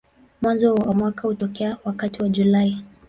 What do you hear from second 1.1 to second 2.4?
hutokea wakati wa